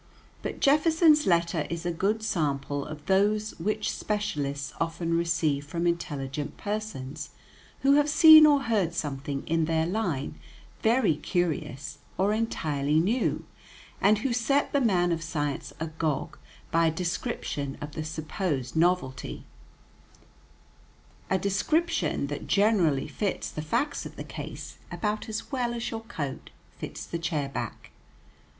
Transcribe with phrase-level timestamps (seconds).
[0.41, 6.57] But Jefferson's letter is a good sample of those which specialists often receive from intelligent
[6.57, 7.29] persons
[7.81, 10.39] who have seen or heard something in their line
[10.81, 13.45] very curious or entirely new,
[14.01, 16.35] and who set the man of science agog
[16.71, 19.45] by a description of the supposed novelty,
[21.29, 26.01] a description that generally fits the facts of the case about as well as your
[26.01, 26.49] coat
[26.79, 27.91] fits the chair back.